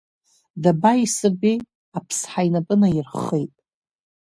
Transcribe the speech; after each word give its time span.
Даба 0.63 0.91
исырбеи, 1.03 1.57
аԥсҳа 1.97 2.41
инапы 2.47 2.75
наирххеит. 2.79 3.53